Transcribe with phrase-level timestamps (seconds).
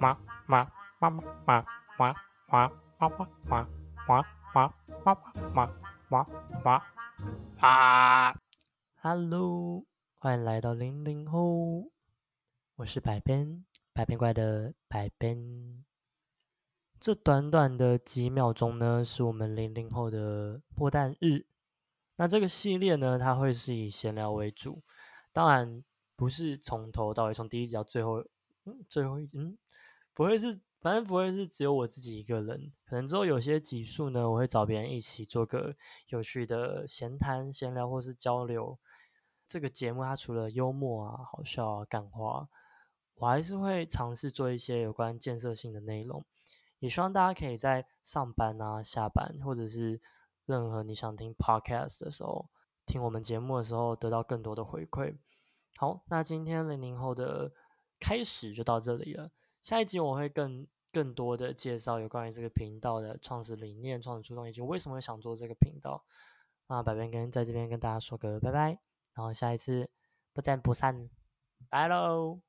[0.00, 1.66] 哇哇哇哇哇
[1.98, 2.16] 哇
[2.48, 3.08] 哇哇
[3.48, 3.58] 哇
[4.08, 5.70] 哇哇哇
[6.08, 6.82] 哇哇哇
[7.58, 8.34] 啊
[9.02, 9.84] ！Hello，
[10.16, 11.90] 欢迎来到零零后，
[12.76, 15.84] 我是百变百变怪的百变。
[16.98, 21.44] 这短短的几秒钟呢，是我们零零后的破蛋日。
[22.16, 24.82] 那这个系列呢，它会是以闲聊为主，
[25.30, 25.84] 当然
[26.16, 28.24] 不是从头到尾，从第一集到最后，
[28.64, 29.58] 嗯，最后一集，嗯，
[30.14, 32.72] 不会是，反正不会是只有我自己一个人。
[32.84, 35.74] 可能之后有些集数呢，我会找别人一起做个
[36.08, 38.78] 有趣的闲谈、闲聊或是交流。
[39.46, 42.48] 这个节目它除了幽默啊、好笑啊、感化，
[43.16, 46.24] 我还是会尝试做一些有关建设性的内容。
[46.78, 50.00] 也希望大家可以在上班啊、下班，或者是。
[50.46, 52.48] 任何你想听 podcast 的时候，
[52.84, 55.14] 听我们节目的时候，得到更多的回馈。
[55.76, 57.52] 好，那今天零零后的
[58.00, 59.30] 开始就到这里了。
[59.62, 66.04] 下一集我会更更多的介绍有关于这个频道的创始理念、创始初衷，以及为什么会想做这个频道。
[66.68, 68.78] 那百变跟在这边跟大家说个拜拜，
[69.14, 69.90] 然后下一次
[70.32, 71.08] 不见不散，
[71.68, 72.40] 拜喽。